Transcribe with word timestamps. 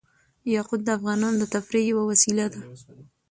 یاقوت 0.55 0.81
د 0.85 0.89
افغانانو 0.97 1.37
د 1.39 1.45
تفریح 1.53 1.85
یوه 1.91 2.03
وسیله 2.11 2.45
ده. 2.53 2.61